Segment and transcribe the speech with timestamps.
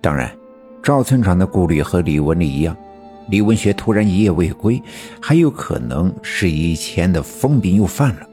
[0.00, 0.30] 当然，
[0.82, 2.76] 赵村长的顾虑和李文丽一样，
[3.30, 4.80] 李文学突然一夜未归，
[5.20, 8.26] 还有可能是以前的疯病又犯了，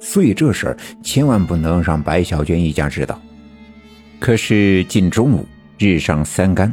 [0.00, 3.20] 所以这事儿千万不能让白小娟一家知道。
[4.18, 5.46] 可是近中午，
[5.78, 6.72] 日上三竿，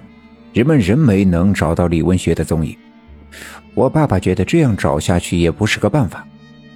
[0.53, 2.75] 人们仍没能找到李文学的踪影。
[3.73, 6.27] 我爸爸觉得这样找下去也不是个办法，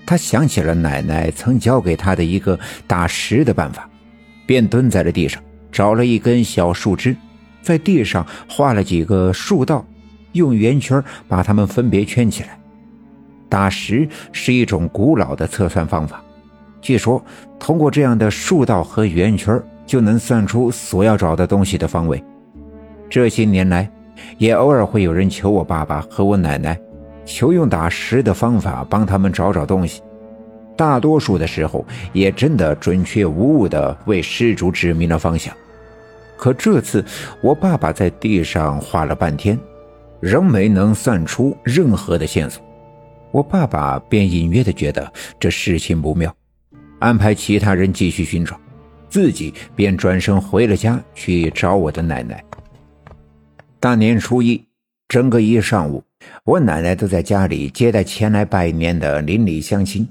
[0.05, 2.57] 他想起了奶奶曾教给他的一个
[2.88, 3.89] 打石的办法，
[4.45, 5.41] 便蹲在了地上，
[5.71, 7.16] 找了一根小树枝。
[7.66, 9.84] 在地上画了几个竖道，
[10.34, 12.60] 用圆圈把它们分别圈起来。
[13.50, 16.24] 打石是一种古老的测算方法，
[16.80, 17.24] 据说
[17.60, 22.24] 通过这样的竖道和圆圈，就能算出所要找的东西的方位。
[23.10, 23.90] 这些年来，
[24.38, 26.80] 也偶尔会有人求我爸爸和我奶奶，
[27.26, 30.04] 求用打石的方法帮他们找找东西。
[30.77, 35.55] 大多数的时候，也真的准确无误地为失主指明了方向。
[36.38, 37.03] 可这次，
[37.41, 39.60] 我爸爸在地上画了半天，
[40.20, 42.63] 仍没能算出任何的线索。
[43.32, 46.34] 我爸爸便隐约的觉得这事情不妙，
[46.99, 48.60] 安排其他人继续寻找，
[49.10, 52.43] 自己便转身回了家去找我的奶奶。
[53.79, 54.63] 大年初一，
[55.07, 56.04] 整个一上午，
[56.43, 60.07] 我奶奶都在家里接待前来拜年的邻里乡亲。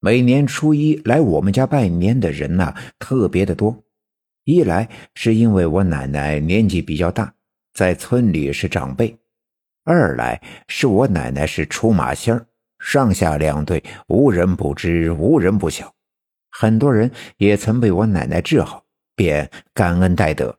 [0.00, 3.76] 每年初一来我们家拜年的人呐，特别的多。
[4.50, 7.32] 一来是因为我奶奶年纪比较大，
[7.72, 9.16] 在村里是长辈；
[9.84, 12.44] 二来是我奶奶是出马仙
[12.80, 15.94] 上下两队无人不知，无人不晓。
[16.50, 18.84] 很多人也曾被我奶奶治好，
[19.14, 20.58] 便感恩戴德。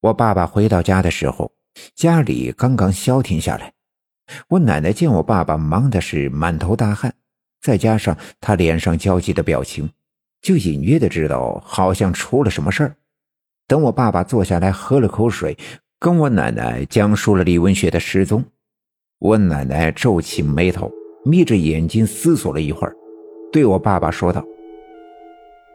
[0.00, 1.50] 我爸爸回到家的时候，
[1.94, 3.72] 家里刚刚消停下来。
[4.48, 7.14] 我奶奶见我爸爸忙的是满头大汗，
[7.62, 9.90] 再加上他脸上焦急的表情。
[10.42, 12.94] 就隐约的知道，好像出了什么事儿。
[13.66, 15.56] 等我爸爸坐下来喝了口水，
[15.98, 18.42] 跟我奶奶讲述了李文学的失踪。
[19.20, 20.90] 我奶奶皱起眉头，
[21.24, 22.96] 眯着眼睛思索了一会儿，
[23.52, 24.42] 对我爸爸说道：“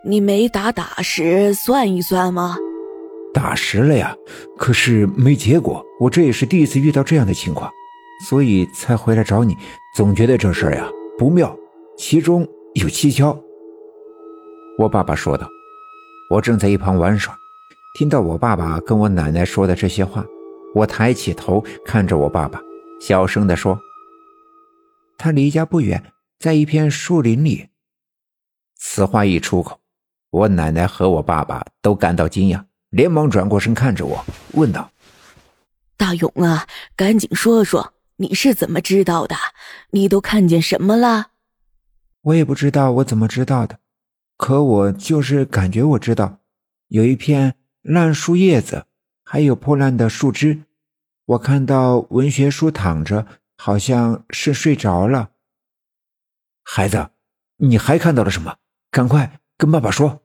[0.04, 2.58] 你没打打石算一算吗
[3.34, 4.16] ？”“打石了呀，
[4.58, 5.86] 可是没结果。
[6.00, 7.72] 我这也是第一次遇到这样的情况，
[8.28, 9.56] 所以才回来找你。
[9.96, 11.56] 总觉得这事儿呀不妙，
[11.98, 13.40] 其中有蹊跷。”
[14.78, 15.50] 我爸爸说道
[16.30, 17.34] ：“我正在一旁玩耍，
[17.98, 20.26] 听到我爸爸跟我奶奶说的这些话，
[20.74, 22.62] 我抬起头看着我爸爸，
[23.00, 23.80] 小声地说
[25.18, 27.70] ：‘他离家不远，在一片树林里。’
[28.76, 29.80] 此话一出口，
[30.30, 34.26] 我奶奶和我爸爸都感到惊讶，连忙转过身看着我，
[34.56, 34.92] 问道
[35.96, 39.38] ：‘大勇啊，赶紧说说，你是怎么知道的？
[39.92, 41.28] 你都看见什么了？’
[42.24, 43.80] 我也不知道，我怎么知道的。”
[44.38, 46.40] 可我就是感觉我知道，
[46.90, 48.86] 有一片烂树叶子，
[49.24, 50.64] 还有破烂的树枝。
[51.26, 53.26] 我看到文学书躺着，
[53.58, 55.32] 好像是睡着了。
[56.64, 57.10] 孩子，
[57.58, 58.58] 你还看到了什么？
[58.92, 60.22] 赶快跟爸爸说。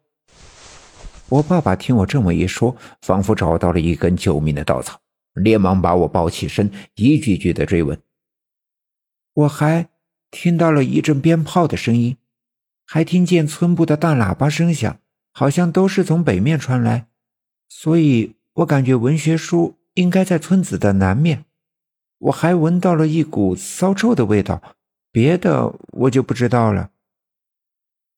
[1.29, 5.01] 我爸爸听我这么一说，仿佛找到了一根救命的稻草，
[5.35, 8.03] 连忙把我抱起身，一句句的追问。
[9.35, 9.89] 我还
[10.31, 12.17] 听到了一阵鞭炮的声音。
[12.93, 14.99] 还听见村部的大喇叭声响，
[15.31, 17.07] 好像都是从北面传来，
[17.69, 21.45] 所以我感觉文学书应该在村子的南面。
[22.19, 24.61] 我还闻到了一股骚臭的味道，
[25.13, 26.91] 别的我就不知道了。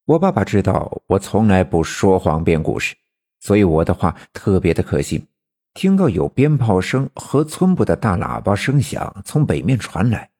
[0.06, 2.96] 我爸爸知道我从来不说谎编故事，
[3.40, 5.26] 所以我的话特别的可信。
[5.74, 10.30] 听到有鞭炮声和村部的大喇叭声响从北面传来。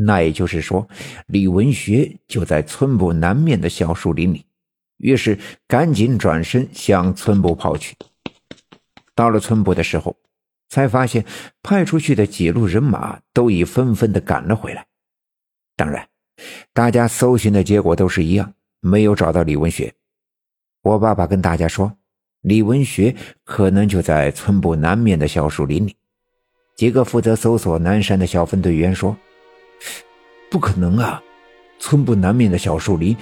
[0.00, 0.88] 那也就是说，
[1.26, 4.44] 李文学就在村部南面的小树林里。
[4.98, 7.96] 于是赶紧转身向村部跑去。
[9.14, 10.16] 到了村部的时候，
[10.68, 11.24] 才发现
[11.62, 14.86] 派出去的几路人马都已纷纷的赶了回来。
[15.76, 16.08] 当然，
[16.72, 19.92] 大家搜寻的结果都是一样，没有找到李文学。
[20.82, 21.92] 我爸爸跟大家说，
[22.42, 25.96] 李文学可能就在村部南面的小树林里。
[26.76, 29.16] 几个负责搜索南山的小分队员说。
[30.50, 31.22] 不可能啊！
[31.78, 33.16] 村部南面的小树林，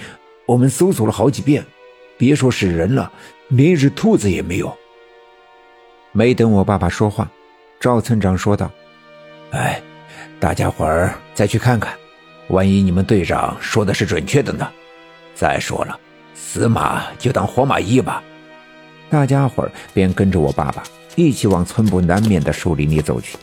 [0.45, 1.63] 我们搜索了好几遍，
[2.17, 3.11] 别说是人了，
[3.49, 4.75] 连一只兔子也没有。
[6.11, 7.29] 没等我爸爸说话，
[7.79, 8.71] 赵村长说道
[9.51, 9.79] ：“哎，
[10.39, 11.95] 大家伙儿再去看看，
[12.47, 14.67] 万一你们队长说的是准确的呢？
[15.35, 15.99] 再说了，
[16.33, 18.23] 死马就当活马医吧。”
[19.09, 20.83] 大家伙儿便跟着我爸爸
[21.15, 23.37] 一起往村部南面的树林里走去。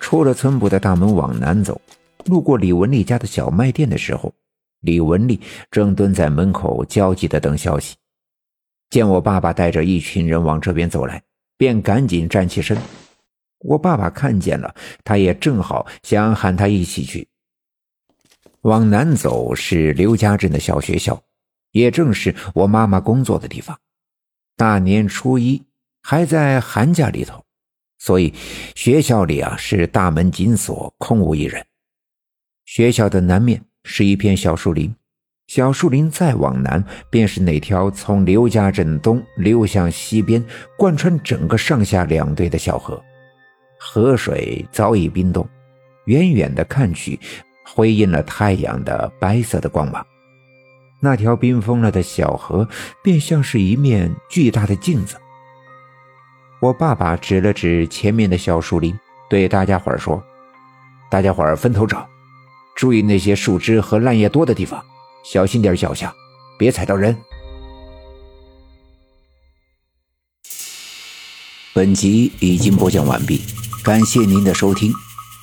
[0.00, 1.80] 出了村部的大门，往南走。
[2.26, 4.32] 路过李文丽家的小卖店的时候，
[4.80, 5.40] 李文丽
[5.70, 7.96] 正蹲在门口焦急的等消息。
[8.90, 11.22] 见我爸爸带着一群人往这边走来，
[11.56, 12.76] 便赶紧站起身。
[13.60, 14.74] 我爸爸看见了，
[15.04, 17.28] 他也正好想喊他一起去。
[18.62, 21.22] 往南走是刘家镇的小学校，
[21.70, 23.78] 也正是我妈妈工作的地方。
[24.56, 25.62] 大年初一
[26.02, 27.44] 还在寒假里头，
[27.98, 28.34] 所以
[28.74, 31.64] 学校里啊是大门紧锁，空无一人。
[32.64, 34.94] 学校的南面是一片小树林，
[35.48, 40.42] 小树林再往南便是那条从刘家镇东流向西边，
[40.78, 43.02] 贯穿整个上下两队的小河。
[43.78, 45.46] 河水早已冰冻，
[46.06, 47.18] 远远的看去，
[47.66, 50.06] 辉映了太阳的白色的光芒。
[51.00, 52.66] 那条冰封了的小河，
[53.02, 55.16] 便像是一面巨大的镜子。
[56.60, 58.96] 我爸爸指了指前面的小树林，
[59.28, 60.22] 对大家伙儿说
[61.10, 62.08] ：“大家伙儿分头找，
[62.74, 64.84] 注意那些树枝和烂叶多的地方，
[65.24, 66.14] 小心点脚下，
[66.58, 67.16] 别踩到人。”
[71.74, 73.40] 本集已经播讲完毕。
[73.82, 74.92] 感谢您的收听，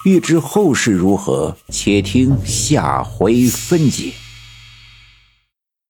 [0.05, 4.13] 欲知后事如何，且听下回分解。